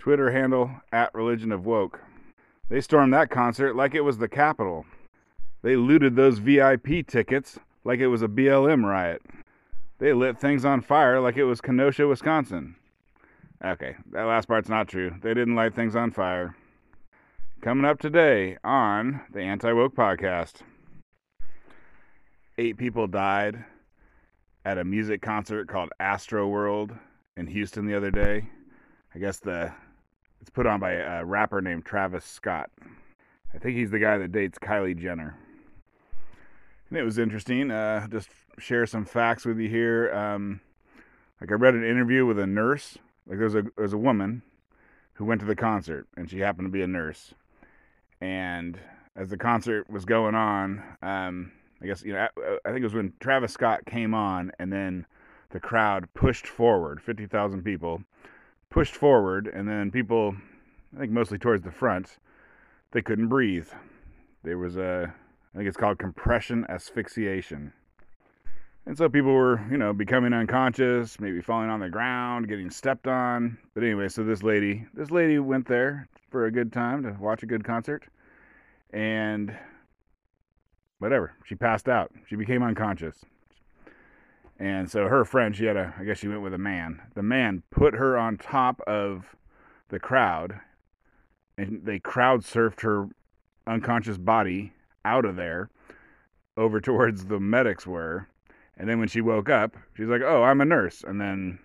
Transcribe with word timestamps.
Twitter 0.00 0.30
handle 0.30 0.70
at 0.92 1.14
Religion 1.14 1.52
of 1.52 1.66
Woke. 1.66 2.00
They 2.70 2.80
stormed 2.80 3.12
that 3.12 3.28
concert 3.28 3.76
like 3.76 3.94
it 3.94 4.00
was 4.00 4.16
the 4.16 4.30
Capitol. 4.30 4.86
They 5.60 5.76
looted 5.76 6.16
those 6.16 6.38
VIP 6.38 7.06
tickets 7.06 7.58
like 7.84 8.00
it 8.00 8.06
was 8.06 8.22
a 8.22 8.28
BLM 8.28 8.82
riot. 8.82 9.20
They 9.98 10.14
lit 10.14 10.38
things 10.38 10.64
on 10.64 10.80
fire 10.80 11.20
like 11.20 11.36
it 11.36 11.44
was 11.44 11.60
Kenosha, 11.60 12.08
Wisconsin. 12.08 12.76
Okay, 13.62 13.94
that 14.12 14.22
last 14.22 14.48
part's 14.48 14.70
not 14.70 14.88
true. 14.88 15.14
They 15.20 15.34
didn't 15.34 15.54
light 15.54 15.74
things 15.74 15.94
on 15.94 16.12
fire. 16.12 16.56
Coming 17.60 17.84
up 17.84 18.00
today 18.00 18.56
on 18.64 19.20
the 19.30 19.42
Anti 19.42 19.70
Woke 19.70 19.94
Podcast. 19.94 20.62
Eight 22.56 22.78
people 22.78 23.06
died 23.06 23.66
at 24.64 24.78
a 24.78 24.84
music 24.84 25.20
concert 25.20 25.68
called 25.68 25.90
Astroworld 26.00 26.98
in 27.36 27.46
Houston 27.48 27.84
the 27.84 27.98
other 27.98 28.10
day. 28.10 28.48
I 29.14 29.18
guess 29.18 29.40
the 29.40 29.74
it's 30.40 30.50
put 30.50 30.66
on 30.66 30.80
by 30.80 30.92
a 30.92 31.24
rapper 31.24 31.60
named 31.60 31.84
Travis 31.84 32.24
Scott. 32.24 32.70
I 33.54 33.58
think 33.58 33.76
he's 33.76 33.90
the 33.90 33.98
guy 33.98 34.18
that 34.18 34.32
dates 34.32 34.58
Kylie 34.58 34.96
Jenner. 34.96 35.36
And 36.88 36.98
it 36.98 37.02
was 37.02 37.18
interesting. 37.18 37.70
Uh, 37.70 38.06
just 38.08 38.28
share 38.58 38.86
some 38.86 39.04
facts 39.04 39.44
with 39.44 39.58
you 39.58 39.68
here. 39.68 40.12
Um, 40.12 40.60
like 41.40 41.50
I 41.50 41.54
read 41.54 41.74
an 41.74 41.84
interview 41.84 42.26
with 42.26 42.38
a 42.38 42.46
nurse. 42.46 42.98
Like 43.26 43.38
there's 43.38 43.54
a 43.54 43.64
there's 43.76 43.92
a 43.92 43.98
woman 43.98 44.42
who 45.14 45.24
went 45.24 45.40
to 45.40 45.46
the 45.46 45.56
concert, 45.56 46.06
and 46.16 46.28
she 46.28 46.40
happened 46.40 46.66
to 46.66 46.72
be 46.72 46.82
a 46.82 46.86
nurse. 46.86 47.34
And 48.20 48.78
as 49.16 49.28
the 49.28 49.36
concert 49.36 49.88
was 49.88 50.04
going 50.04 50.34
on, 50.34 50.82
um, 51.02 51.52
I 51.82 51.86
guess 51.86 52.02
you 52.02 52.12
know 52.12 52.26
I 52.64 52.68
think 52.70 52.80
it 52.80 52.84
was 52.84 52.94
when 52.94 53.12
Travis 53.20 53.52
Scott 53.52 53.86
came 53.86 54.14
on, 54.14 54.50
and 54.58 54.72
then 54.72 55.06
the 55.50 55.60
crowd 55.60 56.08
pushed 56.14 56.46
forward, 56.46 57.00
fifty 57.00 57.26
thousand 57.26 57.62
people 57.62 58.02
pushed 58.70 58.94
forward, 58.94 59.48
and 59.48 59.68
then 59.68 59.90
people, 59.90 60.34
I 60.96 61.00
think 61.00 61.12
mostly 61.12 61.38
towards 61.38 61.62
the 61.62 61.72
front, 61.72 62.18
they 62.92 63.02
couldn't 63.02 63.28
breathe. 63.28 63.68
There 64.42 64.58
was 64.58 64.76
a, 64.76 65.12
I 65.54 65.56
think 65.56 65.68
it's 65.68 65.76
called 65.76 65.98
compression 65.98 66.64
asphyxiation. 66.68 67.72
And 68.86 68.96
so 68.96 69.08
people 69.08 69.32
were, 69.32 69.60
you 69.70 69.76
know, 69.76 69.92
becoming 69.92 70.32
unconscious, 70.32 71.20
maybe 71.20 71.42
falling 71.42 71.68
on 71.68 71.80
the 71.80 71.90
ground, 71.90 72.48
getting 72.48 72.70
stepped 72.70 73.06
on. 73.06 73.58
But 73.74 73.84
anyway, 73.84 74.08
so 74.08 74.24
this 74.24 74.42
lady, 74.42 74.86
this 74.94 75.10
lady 75.10 75.38
went 75.38 75.66
there 75.66 76.08
for 76.30 76.46
a 76.46 76.50
good 76.50 76.72
time 76.72 77.02
to 77.02 77.16
watch 77.20 77.42
a 77.42 77.46
good 77.46 77.62
concert. 77.62 78.04
And 78.92 79.54
whatever, 80.98 81.32
she 81.44 81.54
passed 81.54 81.88
out. 81.88 82.10
She 82.28 82.36
became 82.36 82.62
unconscious. 82.62 83.16
And 84.60 84.90
so 84.90 85.08
her 85.08 85.24
friend, 85.24 85.56
she 85.56 85.64
had 85.64 85.78
a, 85.78 85.94
I 85.98 86.04
guess 86.04 86.18
she 86.18 86.28
went 86.28 86.42
with 86.42 86.52
a 86.52 86.58
man. 86.58 87.00
The 87.14 87.22
man 87.22 87.62
put 87.70 87.94
her 87.94 88.18
on 88.18 88.36
top 88.36 88.82
of 88.86 89.34
the 89.88 89.98
crowd, 89.98 90.60
and 91.56 91.80
they 91.84 91.98
crowd 91.98 92.42
surfed 92.42 92.82
her 92.82 93.08
unconscious 93.66 94.18
body 94.18 94.74
out 95.02 95.24
of 95.24 95.36
there 95.36 95.70
over 96.58 96.78
towards 96.80 97.24
the 97.24 97.40
medics 97.40 97.86
were. 97.86 98.28
And 98.76 98.86
then 98.86 98.98
when 98.98 99.08
she 99.08 99.22
woke 99.22 99.48
up, 99.48 99.76
she's 99.96 100.08
like, 100.08 100.22
"Oh, 100.22 100.42
I'm 100.42 100.60
a 100.60 100.66
nurse." 100.66 101.04
And 101.06 101.18
then 101.18 101.58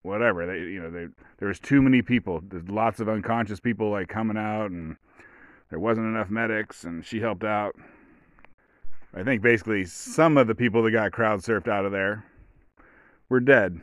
whatever 0.00 0.46
they, 0.46 0.60
you 0.60 0.80
know, 0.80 0.90
they, 0.90 1.08
there 1.38 1.48
was 1.48 1.60
too 1.60 1.82
many 1.82 2.00
people. 2.00 2.40
There's 2.42 2.68
lots 2.68 3.00
of 3.00 3.08
unconscious 3.08 3.60
people 3.60 3.90
like 3.90 4.08
coming 4.08 4.38
out, 4.38 4.70
and 4.70 4.96
there 5.68 5.78
wasn't 5.78 6.06
enough 6.06 6.30
medics, 6.30 6.84
and 6.84 7.04
she 7.04 7.20
helped 7.20 7.44
out. 7.44 7.76
I 9.14 9.22
think 9.24 9.42
basically 9.42 9.84
some 9.84 10.36
of 10.36 10.46
the 10.46 10.54
people 10.54 10.82
that 10.82 10.92
got 10.92 11.12
crowd 11.12 11.40
surfed 11.40 11.68
out 11.68 11.84
of 11.84 11.92
there 11.92 12.24
were 13.28 13.40
dead. 13.40 13.80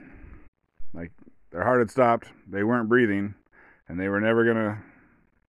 Like 0.94 1.12
their 1.52 1.64
heart 1.64 1.80
had 1.80 1.92
stopped, 1.92 2.28
they 2.48 2.64
weren't 2.64 2.90
breathing, 2.90 3.36
and 3.88 4.00
they 4.00 4.08
were 4.08 4.22
never 4.22 4.46
gonna 4.46 4.82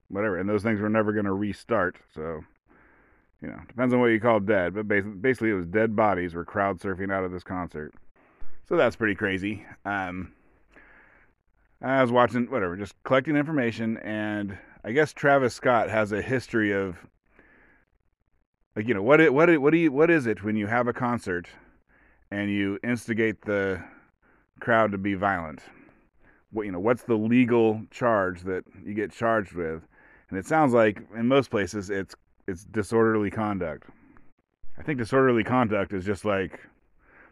whatever, 0.09 0.39
and 0.39 0.48
those 0.48 0.62
things 0.62 0.81
were 0.81 0.89
never 0.89 1.12
gonna 1.12 1.33
restart. 1.33 1.97
So, 2.15 2.41
you 3.41 3.48
know, 3.48 3.61
depends 3.69 3.95
on 3.95 4.01
what 4.01 4.07
you 4.07 4.20
call 4.20 4.41
dead, 4.41 4.75
but 4.75 4.89
basically, 4.89 5.51
it 5.51 5.55
was 5.55 5.67
dead 5.67 5.95
bodies 5.95 6.35
were 6.35 6.45
crowd 6.45 6.81
surfing 6.81 7.13
out 7.13 7.25
of 7.25 7.31
this 7.31 7.45
concert. 7.45 7.95
So 8.69 8.77
that's 8.77 8.97
pretty 8.97 9.14
crazy. 9.14 9.64
Um, 9.85 10.33
I 11.81 12.02
was 12.02 12.11
watching 12.11 12.51
whatever, 12.51 12.77
just 12.77 12.95
collecting 13.05 13.36
information, 13.36 13.97
and 13.98 14.58
I 14.85 14.92
guess 14.92 15.13
Travis 15.13 15.55
Scott 15.55 15.89
has 15.89 16.11
a 16.11 16.20
history 16.20 16.73
of 16.73 16.97
like 18.78 18.86
you 18.86 18.94
know 18.94 19.02
what 19.02 19.20
it, 19.20 19.34
what 19.34 19.50
it, 19.50 19.61
what 19.61 19.72
do 19.72 19.77
you 19.77 19.90
what 19.90 20.08
is 20.08 20.28
it 20.28 20.44
when 20.44 20.55
you 20.55 20.68
have 20.68 20.86
a 20.86 20.92
concert 20.92 21.48
and 22.30 22.48
you 22.48 22.78
instigate 22.84 23.42
the 23.42 23.83
crowd 24.61 24.92
to 24.92 24.98
be 24.98 25.14
violent. 25.14 25.62
What 26.52 26.64
you 26.64 26.70
know, 26.70 26.78
what's 26.78 27.02
the 27.02 27.16
legal 27.16 27.83
charge 27.90 28.42
that 28.42 28.62
you 28.84 28.94
get 28.94 29.11
charged 29.11 29.52
with? 29.52 29.83
And 30.30 30.39
it 30.39 30.46
sounds 30.46 30.74
like 30.74 31.02
in 31.16 31.27
most 31.27 31.50
places 31.50 31.90
it's 31.90 32.14
it's 32.46 32.62
disorderly 32.66 33.33
conduct. 33.33 33.90
I 34.78 34.83
think 34.83 35.00
disorderly 35.00 35.42
conduct 35.42 35.92
is 35.92 36.05
just 36.05 36.24
like 36.24 36.60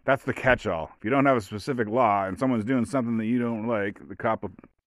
that's 0.05 0.25
the 0.25 0.35
catch-all. 0.35 0.91
If 0.99 1.05
you 1.05 1.11
don't 1.11 1.27
have 1.27 1.37
a 1.37 1.41
specific 1.41 1.87
law 1.87 2.25
and 2.25 2.37
someone's 2.37 2.65
doing 2.65 2.85
something 2.85 3.19
that 3.19 3.27
you 3.27 3.39
don't 3.39 3.69
like, 3.69 4.09
the 4.09 4.17
cop, 4.17 4.45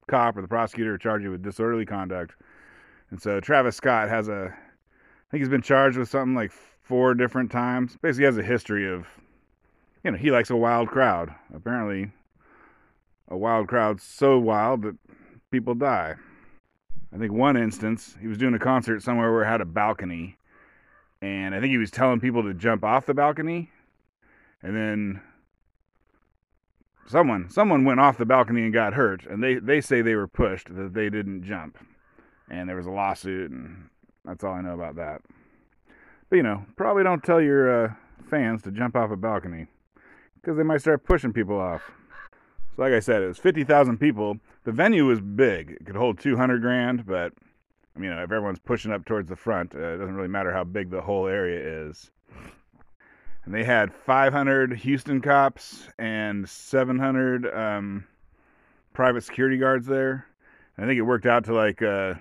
cop 0.10 0.36
or 0.36 0.42
the 0.42 0.48
prosecutor 0.50 0.98
charge 0.98 1.24
you 1.24 1.32
with 1.32 1.42
disorderly 1.42 1.86
conduct. 1.86 2.36
And 3.12 3.22
so 3.22 3.40
Travis 3.40 3.78
Scott 3.78 4.10
has 4.10 4.28
a, 4.28 4.54
think 5.30 5.42
he's 5.42 5.50
been 5.50 5.62
charged 5.62 5.98
with 5.98 6.10
something 6.10 6.36
like 6.36 6.52
four 6.52 7.14
different 7.14 7.52
times. 7.52 7.98
Basically, 8.02 8.26
has 8.26 8.38
a 8.38 8.44
history 8.44 8.92
of 8.92 9.06
you 10.04 10.12
know, 10.12 10.18
he 10.18 10.32
likes 10.32 10.50
a 10.50 10.56
wild 10.56 10.90
crowd. 10.90 11.34
Apparently, 11.54 12.12
a 13.28 13.38
wild 13.38 13.68
crowd 13.68 14.02
so 14.02 14.40
wild 14.40 14.84
that 14.84 14.96
people 15.52 15.76
die. 15.76 16.16
I 17.14 17.18
think 17.18 17.34
one 17.34 17.58
instance, 17.58 18.16
he 18.22 18.28
was 18.28 18.38
doing 18.38 18.54
a 18.54 18.60
concert 18.60 19.02
somewhere 19.02 19.32
where 19.32 19.44
it 19.44 19.48
had 19.48 19.62
a 19.62 19.66
balcony, 19.66 20.38
and 21.22 21.56
I 21.56 21.60
think 21.60 21.72
he 21.72 21.78
was 21.78 21.92
telling 21.92 22.20
people 22.20 22.44
to 22.44 22.54
jump 22.54 22.84
off 22.84 23.08
the 23.08 23.14
balcony, 23.14 23.72
and 24.62 24.76
then 24.76 25.22
someone 27.08 27.50
someone 27.50 27.84
went 27.84 28.00
off 28.00 28.18
the 28.18 28.26
balcony 28.26 28.62
and 28.62 28.74
got 28.74 28.94
hurt, 28.94 29.26
and 29.26 29.44
they 29.44 29.56
they 29.56 29.82
say 29.82 30.02
they 30.02 30.16
were 30.16 30.28
pushed 30.28 30.74
that 30.74 30.94
they 30.94 31.10
didn't 31.10 31.44
jump, 31.44 31.78
and 32.50 32.70
there 32.70 32.76
was 32.76 32.86
a 32.86 32.92
lawsuit, 32.92 33.50
and 33.50 33.90
that's 34.26 34.44
all 34.44 34.54
I 34.54 34.62
know 34.62 34.74
about 34.74 34.96
that. 34.96 35.22
But 36.30 36.36
you 36.36 36.44
know, 36.44 36.66
probably 36.76 37.04
don't 37.04 37.24
tell 37.24 37.42
your 37.42 37.86
uh, 37.86 37.94
fans 38.30 38.62
to 38.64 38.72
jump 38.72 38.96
off 38.96 39.12
a 39.12 39.18
balcony 39.18 39.68
because 40.36 40.58
they 40.58 40.64
might 40.64 40.82
start 40.82 41.04
pushing 41.04 41.34
people 41.34 41.60
off. 41.60 41.82
So, 42.76 42.84
like 42.84 42.94
I 42.94 43.00
said, 43.00 43.22
it 43.22 43.28
was 43.28 43.38
50,000 43.38 43.98
people. 43.98 44.38
The 44.64 44.72
venue 44.72 45.06
was 45.06 45.20
big; 45.22 45.72
it 45.72 45.86
could 45.86 45.96
hold 45.96 46.20
200 46.20 46.62
grand. 46.62 47.06
But 47.06 47.34
I 47.96 48.00
mean, 48.00 48.12
if 48.12 48.20
everyone's 48.20 48.60
pushing 48.60 48.92
up 48.92 49.06
towards 49.06 49.30
the 49.30 49.36
front, 49.36 49.74
uh, 49.76 49.80
it 49.80 49.98
doesn't 49.98 50.16
really 50.16 50.28
matter 50.28 50.54
how 50.54 50.64
big 50.64 50.90
the 50.90 51.02
whole 51.02 51.28
area 51.28 51.88
is. 51.88 52.12
And 53.46 53.54
they 53.54 53.64
had 53.64 53.92
500 53.92 54.74
Houston 54.74 55.22
cops 55.22 55.88
and 55.98 56.48
700 56.48 57.48
um, 57.48 58.06
private 58.94 59.24
security 59.24 59.58
guards 59.58 59.88
there. 59.88 60.28
And 60.78 60.86
I 60.86 60.88
think 60.88 61.00
it 61.00 61.04
worked 61.04 61.26
out 61.26 61.46
to 61.46 61.54
like 61.54 61.82
uh, 61.82 62.14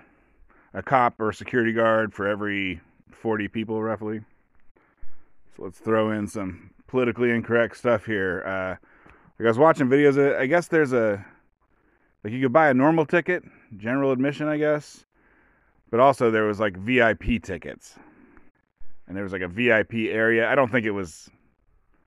a 0.78 0.82
cop 0.82 1.18
or 1.18 1.30
a 1.30 1.34
security 1.34 1.72
guard 1.72 2.14
for 2.14 2.28
every 2.28 2.80
40 3.10 3.48
people, 3.48 3.82
roughly. 3.82 4.20
So 5.56 5.64
let's 5.64 5.78
throw 5.78 6.12
in 6.12 6.28
some 6.28 6.70
politically 6.86 7.30
incorrect 7.30 7.76
stuff 7.76 8.06
here. 8.06 8.44
Uh, 8.46 8.76
like 9.38 9.46
I 9.46 9.48
was 9.48 9.58
watching 9.58 9.88
videos. 9.88 10.16
Of, 10.16 10.40
I 10.40 10.46
guess 10.46 10.68
there's 10.68 10.92
a 10.92 11.24
like 12.22 12.32
you 12.32 12.40
could 12.40 12.52
buy 12.52 12.70
a 12.70 12.74
normal 12.74 13.06
ticket, 13.06 13.42
general 13.76 14.12
admission, 14.12 14.46
I 14.46 14.56
guess, 14.56 15.04
but 15.90 15.98
also 15.98 16.30
there 16.30 16.44
was 16.44 16.60
like 16.60 16.76
VIP 16.76 17.42
tickets, 17.42 17.96
and 19.08 19.16
there 19.16 19.24
was 19.24 19.32
like 19.32 19.42
a 19.42 19.48
VIP 19.48 19.94
area. 20.10 20.48
I 20.48 20.54
don't 20.54 20.70
think 20.70 20.86
it 20.86 20.92
was. 20.92 21.28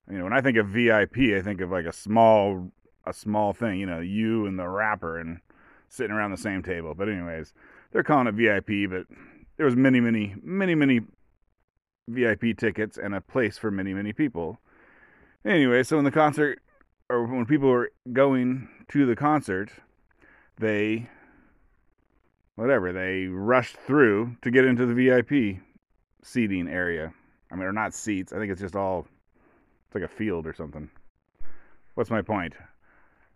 You 0.09 0.17
know, 0.17 0.23
when 0.25 0.33
I 0.33 0.41
think 0.41 0.57
of 0.57 0.67
VIP, 0.67 1.35
I 1.37 1.41
think 1.41 1.61
of 1.61 1.71
like 1.71 1.85
a 1.85 1.93
small, 1.93 2.71
a 3.05 3.13
small 3.13 3.53
thing. 3.53 3.79
You 3.79 3.85
know, 3.85 3.99
you 3.99 4.45
and 4.45 4.57
the 4.57 4.67
rapper 4.67 5.19
and 5.19 5.39
sitting 5.89 6.11
around 6.11 6.31
the 6.31 6.37
same 6.37 6.63
table. 6.63 6.95
But 6.95 7.07
anyways, 7.07 7.53
they're 7.91 8.03
calling 8.03 8.27
it 8.27 8.35
VIP, 8.35 8.89
but 8.89 9.05
there 9.57 9.65
was 9.65 9.75
many, 9.75 9.99
many, 9.99 10.35
many, 10.41 10.75
many 10.75 11.01
VIP 12.07 12.57
tickets 12.57 12.97
and 12.97 13.13
a 13.13 13.21
place 13.21 13.57
for 13.57 13.71
many, 13.71 13.93
many 13.93 14.13
people. 14.13 14.59
Anyway, 15.45 15.83
so 15.83 15.95
when 15.95 16.05
the 16.05 16.11
concert, 16.11 16.61
or 17.09 17.25
when 17.25 17.45
people 17.45 17.69
were 17.69 17.91
going 18.13 18.67
to 18.89 19.05
the 19.05 19.15
concert, 19.15 19.71
they, 20.57 21.09
whatever, 22.55 22.93
they 22.93 23.25
rushed 23.25 23.75
through 23.75 24.35
to 24.41 24.51
get 24.51 24.65
into 24.65 24.85
the 24.85 24.93
VIP 24.93 25.61
seating 26.23 26.67
area. 26.67 27.13
I 27.51 27.55
mean, 27.55 27.61
they're 27.61 27.73
not 27.73 27.93
seats. 27.93 28.31
I 28.31 28.37
think 28.37 28.51
it's 28.51 28.61
just 28.61 28.75
all, 28.75 29.07
it's 29.87 29.95
like 29.95 30.03
a 30.03 30.07
field 30.07 30.47
or 30.47 30.53
something. 30.53 30.89
What's 31.95 32.09
my 32.09 32.21
point? 32.21 32.53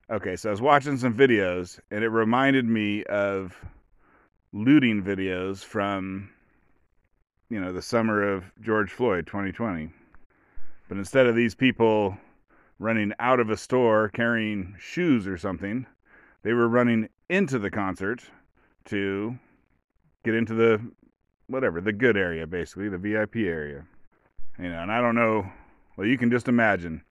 Okay, 0.10 0.36
so 0.36 0.50
I 0.50 0.52
was 0.52 0.62
watching 0.62 0.98
some 0.98 1.16
videos, 1.16 1.80
and 1.92 2.04
it 2.04 2.10
reminded 2.10 2.66
me 2.66 3.04
of 3.06 3.60
looting 4.56 5.04
videos 5.04 5.64
from, 5.64 6.30
you 7.50 7.60
know, 7.60 7.74
the 7.74 7.82
summer 7.82 8.24
of 8.24 8.46
George 8.62 8.90
Floyd 8.90 9.28
2020. 9.28 9.90
But 10.88 10.98
instead 10.98 11.28
of 11.28 11.36
these 11.36 11.54
people 11.54 12.18
running 12.80 13.12
out 13.20 13.42
of 13.42 13.50
a 13.50 13.58
store 13.58 14.10
carrying 14.10 14.76
shoes 14.80 15.28
or 15.28 15.38
something, 15.38 15.86
they 16.44 16.54
were 16.54 16.70
running 16.70 17.10
into 17.30 17.60
the 17.60 17.70
concert 17.70 18.24
to 18.86 19.38
get 20.24 20.36
into 20.36 20.54
the 20.54 20.82
whatever 21.48 21.82
the 21.82 21.92
good 21.92 22.16
area, 22.16 22.48
basically 22.48 22.88
the 22.88 22.98
VIP 22.98 23.38
area. 23.38 23.86
You 24.58 24.70
know, 24.70 24.80
and 24.80 24.92
I 24.92 25.02
don't 25.02 25.16
know. 25.16 25.52
Well, 25.98 26.08
you 26.08 26.18
can 26.18 26.32
just 26.32 26.48
imagine. 26.48 27.04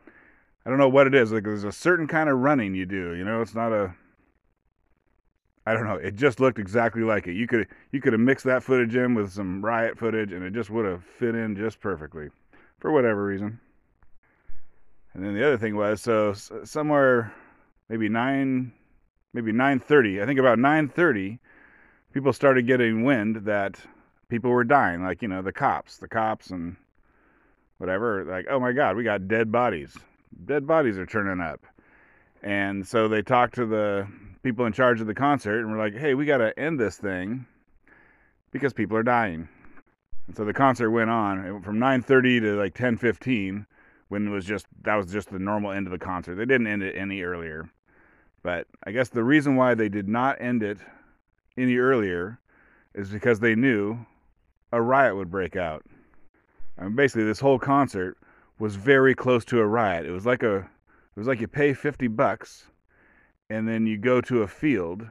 I 0.65 0.71
don't 0.71 0.79
know 0.79 0.89
what 0.89 1.07
it 1.07 1.15
is. 1.15 1.31
Like 1.31 1.45
there's 1.45 1.65
a 1.65 1.73
certain 1.73 2.07
kind 2.07 2.31
of 2.31 2.39
running 2.39 2.75
you 2.75 2.87
do. 2.87 3.15
You 3.15 3.25
know, 3.25 3.43
it's 3.43 3.55
not 3.55 3.73
a. 3.73 3.95
I 5.67 5.73
don't 5.73 5.85
know. 5.85 5.95
It 5.95 6.17
just 6.17 6.41
looked 6.41 6.59
exactly 6.59 7.03
like 7.03 7.27
it. 7.27 7.35
You 7.35 7.47
could 7.47 7.67
you 7.91 8.01
could 8.01 8.13
have 8.13 8.21
mixed 8.21 8.45
that 8.45 8.63
footage 8.63 8.95
in 8.97 9.15
with 9.15 9.33
some 9.33 9.65
riot 9.65 9.99
footage, 9.99 10.33
and 10.33 10.45
it 10.45 10.53
just 10.53 10.71
would 10.71 10.85
have 10.85 11.03
fit 11.05 11.35
in 11.35 11.57
just 11.57 11.81
perfectly, 11.81 12.29
for 12.79 12.91
whatever 12.91 13.25
reason. 13.25 13.59
And 15.15 15.25
then 15.25 15.35
the 15.35 15.47
other 15.47 15.57
thing 15.57 15.77
was 15.77 16.03
so 16.03 16.35
somewhere 16.65 17.33
maybe 17.89 18.09
nine, 18.09 18.73
maybe 19.33 19.53
nine 19.53 19.81
thirty. 19.81 20.21
I 20.21 20.27
think 20.27 20.39
about 20.39 20.59
nine 20.59 20.89
thirty, 20.89 21.39
people 22.13 22.33
started 22.35 22.67
getting 22.67 23.05
wind 23.05 23.37
that 23.47 23.81
people 24.29 24.51
were 24.51 24.65
dying. 24.65 25.03
Like 25.03 25.23
you 25.23 25.29
know 25.29 25.41
the 25.41 25.53
cops, 25.53 25.97
the 25.97 26.09
cops, 26.09 26.51
and 26.51 26.77
whatever. 27.79 28.25
Like 28.25 28.47
oh 28.51 28.61
my 28.61 28.73
god, 28.73 28.97
we 28.97 29.05
got 29.05 29.29
dead 29.29 29.51
bodies. 29.51 29.97
Dead 30.45 30.67
bodies 30.67 30.99
are 30.99 31.07
turning 31.07 31.41
up. 31.41 31.65
And 32.43 32.87
so 32.87 33.09
they 33.09 33.23
talked 33.23 33.55
to 33.55 33.65
the 33.65 34.07
people 34.45 34.67
in 34.67 34.73
charge 34.73 35.01
of 35.01 35.09
the 35.09 35.15
concert 35.15 35.61
and 35.61 35.73
were 35.73 35.79
like, 35.79 35.97
"Hey, 35.97 36.15
we 36.15 36.25
got 36.27 36.39
to 36.39 36.57
end 36.59 36.79
this 36.79 36.97
thing 36.97 37.47
because 38.53 38.73
people 38.73 38.97
are 38.97 39.03
dying." 39.03 39.49
And 40.29 40.37
so 40.37 40.45
the 40.45 40.53
concert 40.53 40.91
went 40.91 41.11
on 41.11 41.63
from 41.63 41.79
9:30 41.79 42.41
to 42.41 42.57
like 42.57 42.75
10:15 42.75 43.67
when 44.09 44.29
it 44.29 44.31
was 44.31 44.45
just 44.45 44.67
that 44.83 44.95
was 44.95 45.11
just 45.13 45.31
the 45.31 45.39
normal 45.41 45.73
end 45.73 45.89
of 45.89 45.91
the 45.91 45.99
concert. 45.99 46.37
They 46.37 46.45
didn't 46.45 46.69
end 46.69 46.83
it 46.85 46.95
any 46.97 47.23
earlier. 47.23 47.69
But 48.43 48.69
I 48.85 48.93
guess 48.93 49.09
the 49.09 49.25
reason 49.25 49.57
why 49.57 49.75
they 49.75 49.89
did 49.89 50.07
not 50.07 50.41
end 50.41 50.63
it 50.63 50.79
any 51.57 51.79
earlier 51.79 52.39
is 52.95 53.11
because 53.11 53.41
they 53.41 53.55
knew 53.55 54.07
a 54.71 54.81
riot 54.81 55.17
would 55.17 55.31
break 55.31 55.57
out. 55.57 55.85
Mean, 56.81 56.95
basically, 56.95 57.25
this 57.25 57.41
whole 57.41 57.59
concert 57.59 58.19
was 58.59 58.77
very 58.77 59.15
close 59.15 59.45
to 59.47 59.61
a 59.61 59.67
riot. 59.67 60.07
It 60.07 60.11
was 60.11 60.27
like 60.27 60.43
a, 60.43 60.57
it 60.59 61.17
was 61.17 61.27
like 61.27 61.41
you 61.41 61.49
pay 61.49 61.73
fifty 61.73 62.09
bucks, 62.09 62.67
and 63.51 63.69
then 63.69 63.87
you 63.87 63.97
go 63.97 64.21
to 64.21 64.43
a 64.43 64.49
field, 64.49 65.07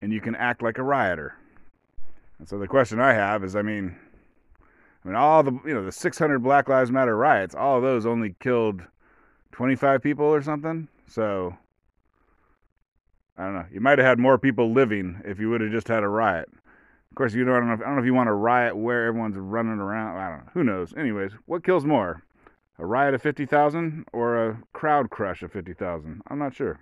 and 0.00 0.12
you 0.12 0.20
can 0.20 0.34
act 0.34 0.62
like 0.62 0.78
a 0.78 0.82
rioter. 0.82 1.34
And 2.38 2.48
so 2.48 2.58
the 2.58 2.66
question 2.66 3.00
I 3.00 3.12
have 3.12 3.44
is, 3.44 3.54
I 3.54 3.62
mean, 3.62 3.96
I 5.04 5.08
mean, 5.08 5.16
all 5.16 5.42
the 5.42 5.52
you 5.64 5.74
know 5.74 5.84
the 5.84 5.92
600 5.92 6.38
Black 6.40 6.68
Lives 6.68 6.90
Matter 6.90 7.16
riots, 7.16 7.54
all 7.54 7.76
of 7.76 7.82
those 7.82 8.06
only 8.06 8.34
killed 8.40 8.82
25 9.52 10.02
people 10.02 10.26
or 10.26 10.42
something. 10.42 10.88
So 11.08 11.56
I 13.36 13.44
don't 13.44 13.54
know. 13.54 13.66
You 13.72 13.80
might 13.80 13.98
have 13.98 14.06
had 14.06 14.18
more 14.18 14.38
people 14.38 14.72
living 14.72 15.20
if 15.24 15.40
you 15.40 15.50
would 15.50 15.60
have 15.60 15.70
just 15.70 15.88
had 15.88 16.02
a 16.02 16.08
riot. 16.08 16.48
Of 17.10 17.16
course, 17.16 17.34
you 17.34 17.44
don't. 17.44 17.54
I 17.54 17.58
don't 17.58 17.68
know. 17.68 17.74
If, 17.74 17.80
I 17.80 17.84
don't 17.84 17.94
know 17.96 18.00
if 18.00 18.06
you 18.06 18.14
want 18.14 18.28
a 18.28 18.34
riot 18.34 18.76
where 18.76 19.06
everyone's 19.06 19.36
running 19.36 19.78
around. 19.78 20.16
I 20.16 20.28
don't 20.30 20.38
know. 20.38 20.50
Who 20.54 20.64
knows? 20.64 20.94
Anyways, 20.96 21.32
what 21.46 21.64
kills 21.64 21.84
more, 21.84 22.22
a 22.78 22.86
riot 22.86 23.14
of 23.14 23.22
50,000 23.22 24.06
or 24.12 24.48
a 24.48 24.62
crowd 24.72 25.10
crush 25.10 25.42
of 25.42 25.52
50,000? 25.52 26.22
I'm 26.28 26.38
not 26.38 26.54
sure. 26.54 26.78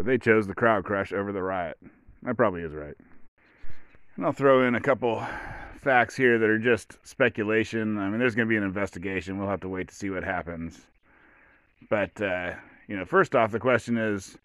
But 0.00 0.06
they 0.06 0.16
chose 0.16 0.46
the 0.46 0.54
crowd 0.54 0.84
crush 0.84 1.12
over 1.12 1.30
the 1.30 1.42
riot. 1.42 1.76
That 2.22 2.34
probably 2.34 2.62
is 2.62 2.72
right. 2.72 2.94
And 4.16 4.24
I'll 4.24 4.32
throw 4.32 4.66
in 4.66 4.74
a 4.74 4.80
couple 4.80 5.22
facts 5.78 6.16
here 6.16 6.38
that 6.38 6.48
are 6.48 6.58
just 6.58 6.96
speculation. 7.06 7.98
I 7.98 8.08
mean, 8.08 8.18
there's 8.18 8.34
going 8.34 8.48
to 8.48 8.50
be 8.50 8.56
an 8.56 8.62
investigation. 8.62 9.36
We'll 9.36 9.50
have 9.50 9.60
to 9.60 9.68
wait 9.68 9.88
to 9.88 9.94
see 9.94 10.08
what 10.08 10.24
happens. 10.24 10.86
But, 11.90 12.18
uh, 12.18 12.54
you 12.88 12.96
know, 12.96 13.04
first 13.04 13.36
off, 13.36 13.52
the 13.52 13.60
question 13.60 13.98
is 13.98 14.38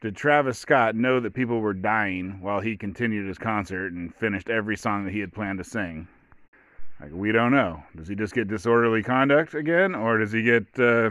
did 0.00 0.16
Travis 0.16 0.58
Scott 0.58 0.96
know 0.96 1.20
that 1.20 1.32
people 1.32 1.60
were 1.60 1.74
dying 1.74 2.40
while 2.40 2.58
he 2.58 2.76
continued 2.76 3.28
his 3.28 3.38
concert 3.38 3.92
and 3.92 4.12
finished 4.12 4.50
every 4.50 4.76
song 4.76 5.04
that 5.04 5.12
he 5.12 5.20
had 5.20 5.32
planned 5.32 5.58
to 5.58 5.64
sing? 5.64 6.08
Like, 7.00 7.12
we 7.12 7.30
don't 7.30 7.52
know. 7.52 7.84
Does 7.94 8.08
he 8.08 8.16
just 8.16 8.34
get 8.34 8.48
disorderly 8.48 9.04
conduct 9.04 9.54
again, 9.54 9.94
or 9.94 10.18
does 10.18 10.32
he 10.32 10.42
get, 10.42 10.66
uh, 10.76 11.10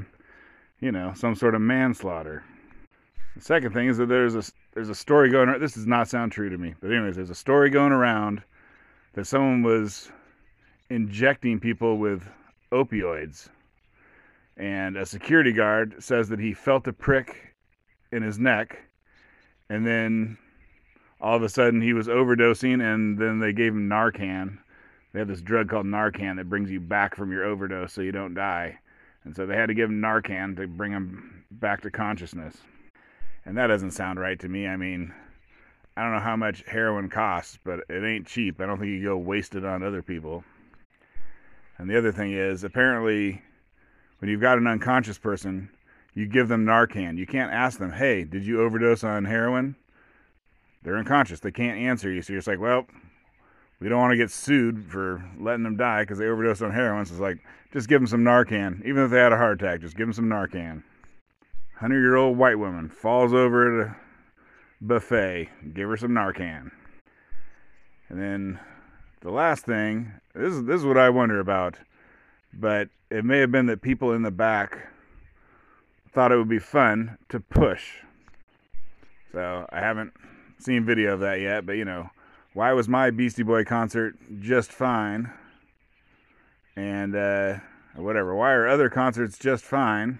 you 0.81 0.91
know, 0.91 1.13
some 1.15 1.35
sort 1.35 1.55
of 1.55 1.61
manslaughter? 1.61 2.43
The 3.37 3.43
second 3.43 3.71
thing 3.71 3.87
is 3.87 3.97
that 3.97 4.07
there's 4.07 4.33
a 4.33 4.43
there's 4.73 4.89
a 4.89 4.95
story 4.95 5.29
going. 5.29 5.47
Around. 5.47 5.61
This 5.61 5.73
does 5.73 5.85
not 5.85 6.07
sound 6.07 6.31
true 6.31 6.49
to 6.49 6.57
me, 6.57 6.73
but 6.81 6.91
anyways, 6.91 7.15
there's 7.15 7.29
a 7.29 7.35
story 7.35 7.69
going 7.69 7.91
around 7.91 8.41
that 9.13 9.27
someone 9.27 9.61
was 9.61 10.11
injecting 10.89 11.59
people 11.59 11.99
with 11.99 12.27
opioids. 12.71 13.49
And 14.57 14.97
a 14.97 15.05
security 15.05 15.53
guard 15.53 15.97
says 15.99 16.29
that 16.29 16.39
he 16.39 16.55
felt 16.55 16.87
a 16.87 16.93
prick 16.93 17.53
in 18.11 18.23
his 18.23 18.39
neck, 18.39 18.79
and 19.69 19.85
then 19.85 20.39
all 21.21 21.35
of 21.35 21.43
a 21.43 21.49
sudden 21.49 21.79
he 21.79 21.93
was 21.93 22.07
overdosing, 22.07 22.81
and 22.81 23.19
then 23.19 23.37
they 23.37 23.53
gave 23.53 23.73
him 23.73 23.87
Narcan. 23.87 24.57
They 25.13 25.19
have 25.19 25.27
this 25.27 25.41
drug 25.41 25.69
called 25.69 25.85
Narcan 25.85 26.37
that 26.37 26.49
brings 26.49 26.71
you 26.71 26.79
back 26.79 27.15
from 27.15 27.31
your 27.31 27.43
overdose 27.43 27.93
so 27.93 28.01
you 28.01 28.11
don't 28.11 28.33
die. 28.33 28.79
And 29.25 29.35
so 29.35 29.45
they 29.45 29.55
had 29.55 29.67
to 29.67 29.75
give 29.75 29.91
him 29.91 30.01
Narcan 30.01 30.57
to 30.57 30.67
bring 30.67 30.91
him 30.91 31.45
back 31.51 31.81
to 31.81 31.91
consciousness. 31.91 32.57
And 33.47 33.57
that 33.57 33.67
doesn't 33.67 33.91
sound 33.91 34.19
right 34.19 34.37
to 34.41 34.49
me. 34.49 34.67
I 34.67 34.75
mean, 34.75 35.13
I 35.95 36.03
don't 36.03 36.11
know 36.11 36.19
how 36.19 36.35
much 36.35 36.65
heroin 36.67 37.09
costs, 37.09 37.57
but 37.63 37.79
it 37.89 38.03
ain't 38.03 38.27
cheap. 38.27 38.59
I 38.59 38.65
don't 38.65 38.77
think 38.77 38.89
you 38.89 39.01
go 39.01 39.17
waste 39.17 39.55
it 39.55 39.63
on 39.63 39.83
other 39.83 40.01
people. 40.01 40.43
And 41.77 41.89
the 41.89 41.97
other 41.97 42.11
thing 42.11 42.33
is, 42.33 42.65
apparently, 42.65 43.41
when 44.19 44.29
you've 44.29 44.41
got 44.41 44.57
an 44.57 44.67
unconscious 44.67 45.17
person, 45.17 45.69
you 46.13 46.27
give 46.27 46.49
them 46.49 46.65
Narcan. 46.65 47.17
You 47.17 47.25
can't 47.25 47.53
ask 47.53 47.79
them, 47.79 47.93
hey, 47.93 48.25
did 48.25 48.45
you 48.45 48.61
overdose 48.61 49.05
on 49.05 49.23
heroin? 49.23 49.77
They're 50.83 50.97
unconscious. 50.97 51.39
They 51.39 51.51
can't 51.51 51.79
answer 51.79 52.11
you. 52.11 52.21
So 52.21 52.33
you're 52.33 52.39
just 52.39 52.49
like, 52.49 52.59
well, 52.59 52.85
we 53.79 53.87
don't 53.87 53.99
want 53.99 54.11
to 54.11 54.17
get 54.17 54.29
sued 54.29 54.91
for 54.91 55.23
letting 55.39 55.63
them 55.63 55.77
die 55.77 56.01
because 56.01 56.17
they 56.17 56.25
overdosed 56.25 56.63
on 56.63 56.71
heroin. 56.71 57.05
So 57.05 57.13
it's 57.13 57.21
like, 57.21 57.37
just 57.71 57.87
give 57.87 58.01
them 58.01 58.07
some 58.07 58.25
Narcan. 58.25 58.85
Even 58.85 59.05
if 59.05 59.11
they 59.11 59.19
had 59.19 59.31
a 59.31 59.37
heart 59.37 59.61
attack, 59.61 59.79
just 59.79 59.95
give 59.95 60.07
them 60.07 60.13
some 60.13 60.25
Narcan. 60.25 60.83
100 61.79 62.01
year 62.01 62.15
old 62.15 62.39
white 62.39 62.57
woman 62.57 62.89
falls 62.89 63.33
over 63.33 63.81
at 63.81 63.87
a 63.87 63.95
buffet. 64.81 65.47
Give 65.75 65.87
her 65.87 65.95
some 65.95 66.09
Narcan. 66.09 66.71
And 68.09 68.19
then 68.19 68.59
the 69.21 69.29
last 69.29 69.63
thing, 69.63 70.11
this 70.33 70.53
is 70.53 70.63
this 70.63 70.81
is 70.81 70.85
what 70.87 70.97
I 70.97 71.11
wonder 71.11 71.39
about, 71.39 71.77
but 72.51 72.89
it 73.11 73.23
may 73.23 73.37
have 73.37 73.51
been 73.51 73.67
that 73.67 73.83
people 73.83 74.11
in 74.11 74.23
the 74.23 74.31
back 74.31 74.87
thought 76.11 76.31
it 76.31 76.37
would 76.37 76.49
be 76.49 76.57
fun 76.57 77.19
to 77.29 77.39
push. 77.39 77.97
So 79.31 79.67
I 79.69 79.79
haven't 79.79 80.13
seen 80.57 80.83
video 80.83 81.13
of 81.13 81.19
that 81.19 81.41
yet, 81.41 81.67
but 81.67 81.73
you 81.73 81.85
know, 81.85 82.09
why 82.55 82.73
was 82.73 82.89
my 82.89 83.11
Beastie 83.11 83.43
Boy 83.43 83.63
concert 83.63 84.15
just 84.39 84.71
fine? 84.71 85.31
And 86.75 87.15
uh, 87.15 87.59
whatever, 87.95 88.33
why 88.33 88.53
are 88.53 88.67
other 88.67 88.89
concerts 88.89 89.37
just 89.37 89.63
fine? 89.63 90.17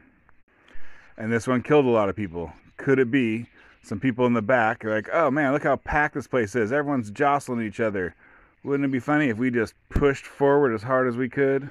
And 1.17 1.31
this 1.31 1.47
one 1.47 1.63
killed 1.63 1.85
a 1.85 1.89
lot 1.89 2.09
of 2.09 2.15
people. 2.15 2.53
Could 2.77 2.99
it 2.99 3.09
be 3.09 3.47
some 3.87 3.99
people 3.99 4.25
in 4.25 4.33
the 4.33 4.41
back 4.41 4.83
are 4.83 4.93
like, 4.93 5.09
oh 5.13 5.31
man, 5.31 5.53
look 5.53 5.63
how 5.63 5.77
packed 5.77 6.13
this 6.13 6.27
place 6.27 6.55
is. 6.55 6.71
Everyone's 6.71 7.09
jostling 7.09 7.65
each 7.65 7.79
other. 7.79 8.15
Wouldn't 8.63 8.85
it 8.85 8.91
be 8.91 8.99
funny 8.99 9.29
if 9.29 9.37
we 9.37 9.49
just 9.49 9.73
pushed 9.89 10.25
forward 10.25 10.73
as 10.73 10.83
hard 10.83 11.07
as 11.07 11.15
we 11.15 11.29
could? 11.29 11.69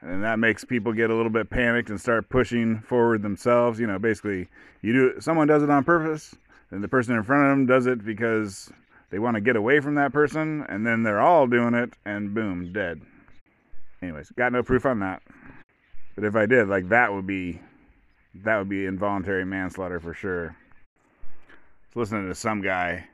And 0.00 0.22
that 0.22 0.38
makes 0.38 0.64
people 0.64 0.92
get 0.92 1.10
a 1.10 1.14
little 1.14 1.30
bit 1.30 1.48
panicked 1.48 1.88
and 1.90 2.00
start 2.00 2.28
pushing 2.28 2.80
forward 2.80 3.22
themselves. 3.22 3.78
You 3.78 3.86
know, 3.86 3.98
basically, 3.98 4.48
you 4.82 4.92
do 4.92 5.20
someone 5.20 5.46
does 5.46 5.62
it 5.62 5.70
on 5.70 5.84
purpose, 5.84 6.34
and 6.70 6.82
the 6.82 6.88
person 6.88 7.14
in 7.14 7.22
front 7.22 7.44
of 7.44 7.50
them 7.50 7.66
does 7.66 7.86
it 7.86 8.04
because 8.04 8.70
they 9.10 9.18
want 9.18 9.36
to 9.36 9.40
get 9.40 9.56
away 9.56 9.80
from 9.80 9.94
that 9.94 10.12
person, 10.12 10.66
and 10.68 10.86
then 10.86 11.04
they're 11.04 11.20
all 11.20 11.46
doing 11.46 11.72
it, 11.72 11.94
and 12.04 12.34
boom, 12.34 12.72
dead. 12.72 13.00
Anyways, 14.02 14.30
got 14.32 14.52
no 14.52 14.62
proof 14.62 14.84
on 14.84 14.98
that. 15.00 15.22
But 16.16 16.24
if 16.24 16.36
I 16.36 16.46
did, 16.46 16.68
like 16.68 16.88
that 16.90 17.12
would 17.12 17.26
be 17.26 17.60
that 18.42 18.58
would 18.58 18.68
be 18.68 18.86
involuntary 18.86 19.44
manslaughter 19.44 20.00
for 20.00 20.14
sure 20.14 20.56
listening 21.94 22.28
to 22.28 22.34
some 22.34 22.60
guy, 22.60 23.06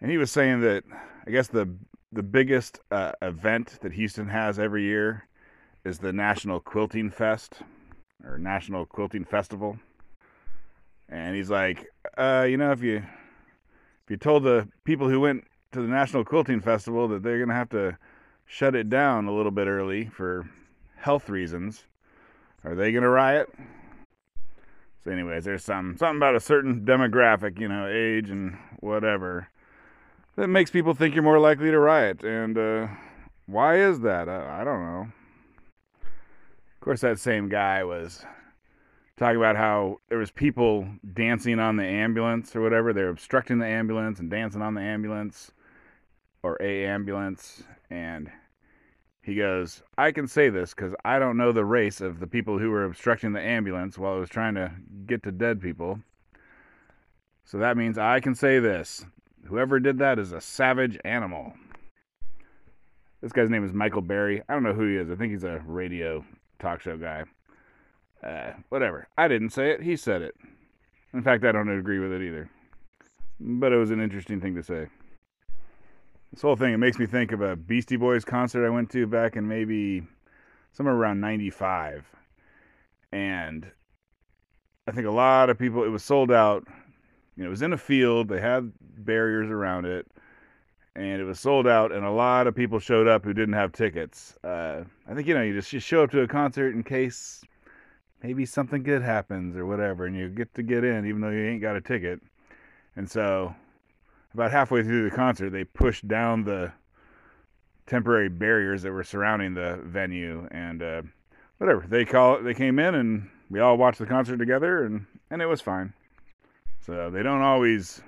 and 0.00 0.10
he 0.10 0.16
was 0.16 0.30
saying 0.30 0.60
that 0.60 0.84
I 1.26 1.30
guess 1.30 1.48
the 1.48 1.68
the 2.12 2.22
biggest 2.22 2.80
uh, 2.90 3.12
event 3.22 3.78
that 3.82 3.92
Houston 3.92 4.28
has 4.28 4.58
every 4.58 4.84
year 4.84 5.26
is 5.84 5.98
the 5.98 6.12
National 6.12 6.60
Quilting 6.60 7.10
Fest 7.10 7.54
or 8.24 8.38
National 8.38 8.86
Quilting 8.86 9.24
Festival. 9.24 9.76
And 11.08 11.34
he's 11.34 11.50
like, 11.50 11.86
uh, 12.16 12.46
you 12.48 12.56
know, 12.56 12.70
if 12.70 12.82
you 12.82 12.98
if 12.98 14.10
you 14.10 14.16
told 14.16 14.44
the 14.44 14.68
people 14.84 15.08
who 15.08 15.20
went 15.20 15.44
to 15.72 15.82
the 15.82 15.88
National 15.88 16.24
Quilting 16.24 16.60
Festival 16.60 17.08
that 17.08 17.22
they're 17.22 17.40
gonna 17.40 17.54
have 17.54 17.70
to 17.70 17.98
shut 18.46 18.74
it 18.74 18.88
down 18.88 19.26
a 19.26 19.34
little 19.34 19.50
bit 19.50 19.66
early 19.66 20.06
for 20.06 20.48
health 20.96 21.28
reasons, 21.28 21.84
are 22.62 22.74
they 22.74 22.92
gonna 22.92 23.08
riot? 23.08 23.52
So, 25.04 25.10
anyways, 25.10 25.44
there's 25.44 25.62
some 25.64 25.96
something 25.98 26.16
about 26.16 26.34
a 26.34 26.40
certain 26.40 26.80
demographic, 26.84 27.60
you 27.60 27.68
know, 27.68 27.86
age 27.86 28.30
and 28.30 28.56
whatever, 28.80 29.48
that 30.36 30.48
makes 30.48 30.70
people 30.70 30.94
think 30.94 31.14
you're 31.14 31.22
more 31.22 31.38
likely 31.38 31.70
to 31.70 31.78
riot. 31.78 32.24
And 32.24 32.56
uh, 32.58 32.88
why 33.46 33.76
is 33.76 34.00
that? 34.00 34.28
I, 34.28 34.62
I 34.62 34.64
don't 34.64 34.80
know. 34.80 35.08
Of 36.02 36.80
course, 36.80 37.02
that 37.02 37.18
same 37.18 37.48
guy 37.48 37.84
was 37.84 38.24
talking 39.16 39.36
about 39.36 39.56
how 39.56 40.00
there 40.08 40.18
was 40.18 40.30
people 40.30 40.88
dancing 41.12 41.60
on 41.60 41.76
the 41.76 41.84
ambulance 41.84 42.56
or 42.56 42.62
whatever. 42.62 42.92
They're 42.92 43.08
obstructing 43.08 43.58
the 43.58 43.66
ambulance 43.66 44.18
and 44.18 44.30
dancing 44.30 44.62
on 44.62 44.74
the 44.74 44.82
ambulance. 44.82 45.52
or 46.42 46.58
a 46.60 46.84
ambulance, 46.84 47.62
and 47.88 48.30
he 49.24 49.34
goes, 49.34 49.82
I 49.96 50.12
can 50.12 50.28
say 50.28 50.50
this 50.50 50.74
because 50.74 50.94
I 51.02 51.18
don't 51.18 51.38
know 51.38 51.50
the 51.50 51.64
race 51.64 52.02
of 52.02 52.20
the 52.20 52.26
people 52.26 52.58
who 52.58 52.70
were 52.70 52.84
obstructing 52.84 53.32
the 53.32 53.40
ambulance 53.40 53.96
while 53.96 54.16
it 54.16 54.20
was 54.20 54.28
trying 54.28 54.54
to 54.54 54.70
get 55.06 55.22
to 55.22 55.32
dead 55.32 55.62
people. 55.62 56.00
So 57.44 57.56
that 57.58 57.78
means 57.78 57.96
I 57.96 58.20
can 58.20 58.34
say 58.34 58.58
this 58.58 59.06
whoever 59.46 59.80
did 59.80 59.98
that 59.98 60.18
is 60.18 60.32
a 60.32 60.40
savage 60.40 60.98
animal. 61.04 61.54
This 63.22 63.32
guy's 63.32 63.48
name 63.48 63.64
is 63.64 63.72
Michael 63.72 64.02
Berry. 64.02 64.42
I 64.46 64.52
don't 64.52 64.62
know 64.62 64.74
who 64.74 64.88
he 64.88 64.96
is. 64.96 65.10
I 65.10 65.14
think 65.14 65.32
he's 65.32 65.44
a 65.44 65.62
radio 65.66 66.22
talk 66.58 66.82
show 66.82 66.98
guy. 66.98 67.24
Uh, 68.22 68.52
whatever. 68.68 69.08
I 69.16 69.28
didn't 69.28 69.50
say 69.50 69.70
it. 69.70 69.82
He 69.82 69.96
said 69.96 70.20
it. 70.20 70.34
In 71.14 71.22
fact, 71.22 71.44
I 71.44 71.52
don't 71.52 71.68
agree 71.70 71.98
with 71.98 72.12
it 72.12 72.22
either. 72.22 72.50
But 73.40 73.72
it 73.72 73.76
was 73.76 73.90
an 73.90 74.00
interesting 74.00 74.40
thing 74.40 74.54
to 74.54 74.62
say 74.62 74.88
this 76.34 76.42
whole 76.42 76.56
thing 76.56 76.74
it 76.74 76.78
makes 76.78 76.98
me 76.98 77.06
think 77.06 77.30
of 77.30 77.40
a 77.40 77.54
Beastie 77.54 77.96
Boys 77.96 78.24
concert 78.24 78.66
I 78.66 78.70
went 78.70 78.90
to 78.90 79.06
back 79.06 79.36
in 79.36 79.46
maybe 79.46 80.02
somewhere 80.72 80.94
around 80.94 81.20
95 81.20 82.04
and 83.12 83.70
I 84.88 84.90
think 84.90 85.06
a 85.06 85.12
lot 85.12 85.48
of 85.48 85.56
people 85.56 85.84
it 85.84 85.88
was 85.88 86.02
sold 86.02 86.32
out. 86.32 86.66
You 87.36 87.44
know 87.44 87.46
it 87.46 87.50
was 87.50 87.62
in 87.62 87.72
a 87.72 87.78
field 87.78 88.28
they 88.28 88.40
had 88.40 88.72
barriers 88.80 89.48
around 89.48 89.86
it 89.86 90.08
and 90.96 91.20
it 91.20 91.24
was 91.24 91.38
sold 91.38 91.68
out 91.68 91.92
and 91.92 92.04
a 92.04 92.10
lot 92.10 92.48
of 92.48 92.56
people 92.56 92.80
showed 92.80 93.06
up 93.06 93.24
who 93.24 93.32
didn't 93.32 93.54
have 93.54 93.70
tickets. 93.70 94.36
Uh, 94.42 94.82
I 95.08 95.14
think 95.14 95.28
you 95.28 95.34
know 95.34 95.42
you 95.42 95.54
just 95.54 95.72
you 95.72 95.78
show 95.78 96.02
up 96.02 96.10
to 96.10 96.22
a 96.22 96.26
concert 96.26 96.74
in 96.74 96.82
case 96.82 97.44
maybe 98.24 98.44
something 98.44 98.82
good 98.82 99.02
happens 99.02 99.56
or 99.56 99.66
whatever 99.66 100.06
and 100.06 100.16
you 100.16 100.28
get 100.30 100.52
to 100.54 100.64
get 100.64 100.82
in 100.82 101.06
even 101.06 101.20
though 101.20 101.30
you 101.30 101.46
ain't 101.46 101.62
got 101.62 101.76
a 101.76 101.80
ticket. 101.80 102.20
And 102.96 103.08
so 103.08 103.54
about 104.34 104.50
halfway 104.50 104.82
through 104.82 105.08
the 105.08 105.16
concert, 105.16 105.50
they 105.50 105.64
pushed 105.64 106.06
down 106.06 106.44
the 106.44 106.72
temporary 107.86 108.28
barriers 108.28 108.82
that 108.82 108.92
were 108.92 109.04
surrounding 109.04 109.54
the 109.54 109.80
venue, 109.84 110.48
and 110.50 110.82
uh, 110.82 111.02
whatever 111.58 111.86
they 111.86 112.04
call 112.04 112.36
it, 112.36 112.42
they 112.42 112.54
came 112.54 112.78
in 112.78 112.94
and 112.94 113.30
we 113.50 113.60
all 113.60 113.76
watched 113.76 113.98
the 113.98 114.06
concert 114.06 114.38
together, 114.38 114.84
and 114.84 115.06
and 115.30 115.40
it 115.40 115.46
was 115.46 115.60
fine. 115.60 115.92
So 116.80 117.10
they 117.10 117.22
don't 117.22 117.42
always 117.42 118.02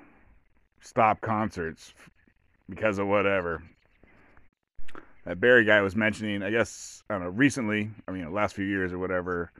stop 0.81 1.21
concerts 1.21 1.93
because 2.69 2.99
of 2.99 3.07
whatever. 3.07 3.63
That 5.25 5.39
Berry 5.39 5.65
guy 5.65 5.81
was 5.81 5.95
mentioning, 5.95 6.41
I 6.41 6.51
guess, 6.51 7.03
I 7.09 7.15
don't 7.15 7.23
know, 7.23 7.29
recently, 7.29 7.89
I 8.07 8.11
mean, 8.11 8.31
last 8.33 8.55
few 8.55 8.65
years 8.65 8.93
or 8.93 8.99
whatever, 8.99 9.51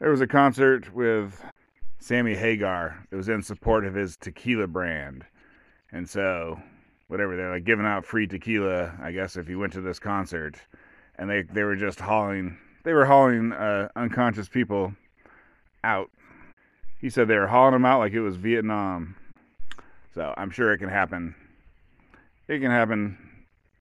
there 0.00 0.10
was 0.10 0.20
a 0.20 0.26
concert 0.26 0.92
with 0.92 1.44
Sammy 1.98 2.34
Hagar. 2.34 3.06
It 3.10 3.14
was 3.14 3.28
in 3.28 3.42
support 3.42 3.84
of 3.84 3.94
his 3.94 4.16
tequila 4.16 4.66
brand. 4.66 5.24
And 5.92 6.08
so, 6.08 6.60
whatever, 7.08 7.36
they're 7.36 7.52
like 7.52 7.64
giving 7.64 7.86
out 7.86 8.04
free 8.04 8.26
tequila, 8.26 8.94
I 9.02 9.12
guess, 9.12 9.36
if 9.36 9.48
you 9.48 9.58
went 9.58 9.72
to 9.74 9.80
this 9.80 9.98
concert. 9.98 10.56
And 11.16 11.28
they, 11.28 11.42
they 11.42 11.64
were 11.64 11.76
just 11.76 12.00
hauling, 12.00 12.56
they 12.84 12.92
were 12.92 13.04
hauling 13.04 13.52
uh, 13.52 13.88
unconscious 13.96 14.48
people 14.48 14.94
out. 15.84 16.10
He 17.00 17.10
said 17.10 17.28
they 17.28 17.36
were 17.36 17.46
hauling 17.46 17.72
them 17.72 17.84
out 17.84 17.98
like 17.98 18.12
it 18.12 18.20
was 18.20 18.36
Vietnam. 18.36 19.16
So 20.14 20.34
I'm 20.36 20.50
sure 20.50 20.72
it 20.72 20.78
can 20.78 20.88
happen. 20.88 21.34
It 22.48 22.60
can 22.60 22.70
happen, 22.70 23.16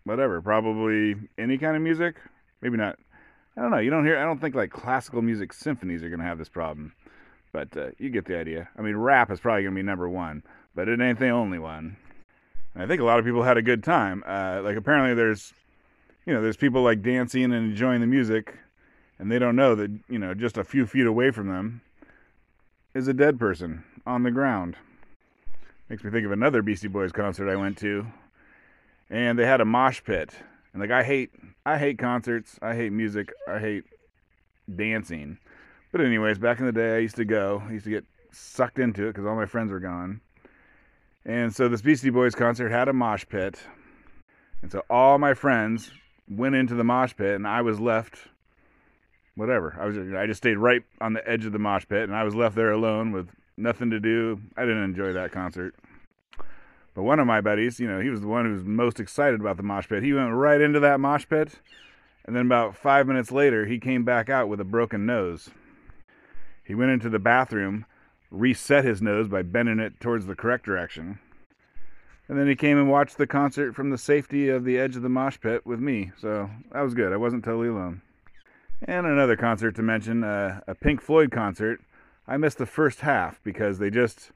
whatever, 0.03 0.41
probably 0.41 1.15
any 1.37 1.57
kind 1.57 1.75
of 1.75 1.81
music. 1.81 2.15
Maybe 2.61 2.77
not. 2.77 2.97
I 3.57 3.61
don't 3.61 3.71
know. 3.71 3.79
You 3.79 3.89
don't 3.89 4.05
hear, 4.05 4.17
I 4.17 4.23
don't 4.23 4.39
think 4.39 4.55
like 4.55 4.71
classical 4.71 5.21
music 5.21 5.53
symphonies 5.53 6.03
are 6.03 6.09
going 6.09 6.19
to 6.19 6.25
have 6.25 6.37
this 6.37 6.49
problem. 6.49 6.93
But 7.51 7.75
uh, 7.75 7.89
you 7.97 8.09
get 8.09 8.25
the 8.25 8.37
idea. 8.37 8.69
I 8.77 8.81
mean, 8.81 8.95
rap 8.95 9.31
is 9.31 9.39
probably 9.39 9.63
going 9.63 9.73
to 9.73 9.79
be 9.79 9.83
number 9.83 10.07
one 10.07 10.43
but 10.79 10.87
it 10.87 11.01
ain't 11.01 11.19
the 11.19 11.27
only 11.27 11.59
one. 11.59 11.97
And 12.73 12.81
I 12.81 12.87
think 12.87 13.01
a 13.01 13.03
lot 13.03 13.19
of 13.19 13.25
people 13.25 13.43
had 13.43 13.57
a 13.57 13.61
good 13.61 13.83
time. 13.83 14.23
Uh, 14.25 14.61
like 14.63 14.77
apparently 14.77 15.13
there's, 15.13 15.53
you 16.25 16.33
know, 16.33 16.41
there's 16.41 16.55
people 16.55 16.83
like 16.83 17.01
dancing 17.01 17.43
and 17.43 17.53
enjoying 17.53 17.99
the 17.99 18.07
music, 18.07 18.57
and 19.19 19.29
they 19.29 19.39
don't 19.39 19.57
know 19.57 19.75
that 19.75 19.91
you 20.07 20.17
know 20.17 20.33
just 20.33 20.57
a 20.57 20.63
few 20.63 20.85
feet 20.85 21.05
away 21.05 21.31
from 21.31 21.49
them 21.49 21.81
is 22.93 23.09
a 23.09 23.13
dead 23.13 23.37
person 23.37 23.83
on 24.07 24.23
the 24.23 24.31
ground. 24.31 24.77
Makes 25.89 26.05
me 26.05 26.11
think 26.11 26.25
of 26.25 26.31
another 26.31 26.61
Beastie 26.61 26.87
Boys 26.87 27.11
concert 27.11 27.51
I 27.51 27.57
went 27.57 27.77
to, 27.79 28.07
and 29.09 29.37
they 29.37 29.45
had 29.45 29.59
a 29.59 29.65
mosh 29.65 30.01
pit. 30.01 30.31
And 30.71 30.81
like 30.81 30.91
I 30.91 31.03
hate, 31.03 31.31
I 31.65 31.77
hate 31.77 31.99
concerts. 31.99 32.57
I 32.61 32.73
hate 32.73 32.93
music. 32.93 33.33
I 33.45 33.59
hate 33.59 33.83
dancing. 34.73 35.39
But 35.91 35.99
anyways, 35.99 36.37
back 36.37 36.61
in 36.61 36.65
the 36.65 36.71
day, 36.71 36.95
I 36.95 36.99
used 36.99 37.17
to 37.17 37.25
go. 37.25 37.63
I 37.67 37.73
used 37.73 37.83
to 37.83 37.91
get 37.91 38.05
sucked 38.31 38.79
into 38.79 39.07
it 39.07 39.09
because 39.09 39.25
all 39.25 39.35
my 39.35 39.45
friends 39.45 39.73
were 39.73 39.81
gone. 39.81 40.21
And 41.29 41.55
so 41.55 41.67
this 41.67 41.83
Beastie 41.83 42.09
Boys 42.09 42.33
concert 42.33 42.69
had 42.69 42.87
a 42.87 42.93
mosh 42.93 43.23
pit. 43.29 43.59
And 44.63 44.71
so 44.71 44.81
all 44.89 45.19
my 45.19 45.35
friends 45.35 45.91
went 46.27 46.55
into 46.55 46.73
the 46.73 46.83
mosh 46.83 47.15
pit 47.15 47.35
and 47.35 47.47
I 47.47 47.61
was 47.61 47.79
left 47.79 48.17
whatever. 49.35 49.77
I 49.79 49.85
was 49.85 49.95
I 49.95 50.25
just 50.25 50.39
stayed 50.39 50.57
right 50.57 50.81
on 50.99 51.13
the 51.13 51.29
edge 51.29 51.45
of 51.45 51.51
the 51.51 51.59
mosh 51.59 51.85
pit 51.87 52.01
and 52.01 52.15
I 52.15 52.23
was 52.23 52.33
left 52.33 52.55
there 52.55 52.71
alone 52.71 53.11
with 53.11 53.29
nothing 53.57 53.91
to 53.91 53.99
do. 53.99 54.41
I 54.57 54.61
didn't 54.61 54.83
enjoy 54.83 55.13
that 55.13 55.31
concert. 55.31 55.75
But 56.95 57.03
one 57.03 57.19
of 57.19 57.27
my 57.27 57.41
buddies, 57.41 57.79
you 57.79 57.87
know, 57.87 57.99
he 57.99 58.09
was 58.09 58.21
the 58.21 58.27
one 58.27 58.45
who 58.45 58.53
was 58.53 58.63
most 58.63 58.99
excited 58.99 59.39
about 59.39 59.57
the 59.57 59.63
mosh 59.63 59.87
pit. 59.87 60.01
He 60.01 60.13
went 60.13 60.33
right 60.33 60.59
into 60.59 60.79
that 60.79 60.99
mosh 60.99 61.27
pit 61.29 61.59
and 62.25 62.35
then 62.35 62.47
about 62.47 62.75
5 62.75 63.05
minutes 63.05 63.31
later 63.31 63.67
he 63.67 63.77
came 63.77 64.03
back 64.03 64.29
out 64.29 64.49
with 64.49 64.59
a 64.59 64.65
broken 64.65 65.05
nose. 65.05 65.51
He 66.63 66.73
went 66.73 66.89
into 66.89 67.07
the 67.07 67.19
bathroom 67.19 67.85
reset 68.31 68.85
his 68.85 69.01
nose 69.01 69.27
by 69.27 69.41
bending 69.41 69.79
it 69.79 69.99
towards 69.99 70.25
the 70.25 70.35
correct 70.35 70.65
direction. 70.65 71.19
And 72.27 72.37
then 72.37 72.47
he 72.47 72.55
came 72.55 72.77
and 72.77 72.89
watched 72.89 73.17
the 73.17 73.25
concert 73.25 73.73
from 73.73 73.89
the 73.89 73.97
safety 73.97 74.49
of 74.49 74.63
the 74.63 74.77
edge 74.77 74.95
of 74.95 75.01
the 75.01 75.09
mosh 75.09 75.39
pit 75.39 75.65
with 75.65 75.79
me. 75.79 76.11
So 76.21 76.49
that 76.71 76.81
was 76.81 76.93
good. 76.93 77.11
I 77.11 77.17
wasn't 77.17 77.43
totally 77.43 77.69
alone. 77.69 78.01
And 78.83 79.07
another 79.07 79.35
concert 79.35 79.75
to 79.75 79.81
mention, 79.81 80.23
uh, 80.23 80.61
a 80.67 80.75
Pink 80.75 81.01
Floyd 81.01 81.31
concert. 81.31 81.81
I 82.27 82.37
missed 82.37 82.59
the 82.59 82.67
first 82.67 83.01
half 83.01 83.41
because 83.43 83.79
they 83.79 83.89
just, 83.89 84.31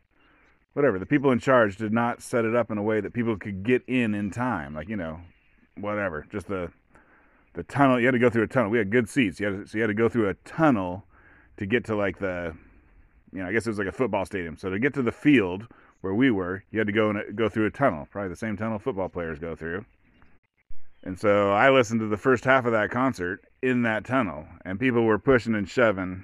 whatever, 0.74 0.98
the 0.98 1.06
people 1.06 1.32
in 1.32 1.38
charge 1.38 1.78
did 1.78 1.94
not 1.94 2.24
set 2.24 2.44
it 2.44 2.56
up 2.56 2.72
in 2.72 2.80
a 2.80 2.84
way 2.84 3.00
that 3.00 3.14
people 3.14 3.38
could 3.38 3.64
get 3.64 3.84
in 3.88 4.16
in 4.16 4.32
time. 4.32 4.74
Like, 4.74 4.90
you 4.90 4.98
know, 4.98 5.22
whatever. 5.78 6.26
Just 6.32 6.48
the 6.48 6.72
the 7.54 7.64
tunnel. 7.64 8.00
You 8.00 8.08
had 8.08 8.14
to 8.14 8.20
go 8.20 8.32
through 8.32 8.44
a 8.44 8.48
tunnel. 8.48 8.72
We 8.72 8.80
had 8.80 8.90
good 8.90 9.08
seats. 9.08 9.40
You 9.40 9.46
had 9.46 9.62
to, 9.62 9.68
so 9.68 9.78
you 9.78 9.84
had 9.84 9.88
to 9.88 9.94
go 9.94 10.10
through 10.10 10.30
a 10.30 10.34
tunnel 10.34 11.04
to 11.58 11.68
get 11.68 11.86
to 11.86 11.96
like 11.96 12.18
the 12.18 12.56
you 13.34 13.42
know, 13.42 13.50
I 13.50 13.52
guess 13.52 13.66
it 13.66 13.72
was 13.72 13.80
like 13.80 13.88
a 13.88 13.92
football 13.92 14.26
stadium. 14.26 14.58
So 14.58 14.70
to 14.70 14.80
get 14.80 14.94
to 14.94 15.02
the 15.02 15.12
field 15.12 15.68
where 16.02 16.14
we 16.14 16.30
were, 16.30 16.64
you 16.72 16.80
had 16.80 16.88
to 16.88 16.94
go 16.94 17.10
and 17.10 17.36
go 17.36 17.50
through 17.50 17.66
a 17.66 17.72
tunnel, 17.72 18.08
probably 18.12 18.30
the 18.30 18.36
same 18.36 18.56
tunnel 18.56 18.80
football 18.80 19.10
players 19.10 19.40
go 19.40 19.56
through. 19.56 19.86
And 21.04 21.20
so 21.20 21.52
I 21.52 21.70
listened 21.70 22.00
to 22.02 22.08
the 22.08 22.18
first 22.18 22.46
half 22.46 22.66
of 22.66 22.72
that 22.72 22.92
concert 22.92 23.44
in 23.62 23.82
that 23.82 24.06
tunnel, 24.06 24.46
and 24.64 24.80
people 24.80 25.04
were 25.04 25.20
pushing 25.20 25.56
and 25.56 25.68
shoving. 25.68 26.24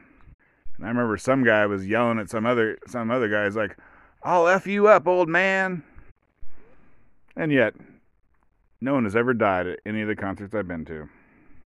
And 0.78 0.86
I 0.86 0.88
remember 0.88 1.18
some 1.18 1.44
guy 1.44 1.66
was 1.66 1.88
yelling 1.88 2.20
at 2.20 2.30
some 2.30 2.46
other 2.46 2.78
some 2.88 3.12
other 3.12 3.28
guys 3.28 3.56
like, 3.56 3.76
"I'll 4.24 4.48
f 4.48 4.68
you 4.68 4.88
up, 4.88 5.08
old 5.08 5.28
man." 5.28 5.84
And 7.36 7.52
yet, 7.52 7.74
no 8.80 8.94
one 8.94 9.04
has 9.04 9.16
ever 9.16 9.34
died 9.34 9.68
at 9.68 9.80
any 9.86 10.02
of 10.02 10.08
the 10.08 10.16
concerts 10.16 10.56
I've 10.56 10.68
been 10.68 10.86
to. 10.86 11.10